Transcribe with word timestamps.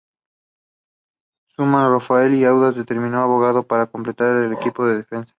Suman 1.55 1.85
a 1.85 1.89
Rafael 1.91 2.25
Heredia, 2.29 2.49
audaz 2.49 2.75
y 2.75 2.79
determinado 2.79 3.25
abogado, 3.25 3.67
para 3.67 3.85
completar 3.85 4.35
el 4.41 4.53
equipo 4.53 4.83
de 4.87 4.97
defensa. 4.97 5.29